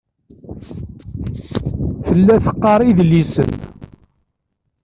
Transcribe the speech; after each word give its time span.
Tella 2.05 2.35
teqqar 2.45 2.79
idlisen. 2.89 3.51